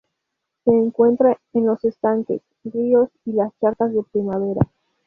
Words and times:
Se 0.65 0.71
encuentra 0.71 1.37
en 1.53 1.67
los 1.67 1.85
estanques, 1.85 2.41
ríos, 2.63 3.09
y 3.23 3.33
las 3.33 3.53
charcas 3.59 3.93
de 3.93 4.01
primavera. 4.01 4.67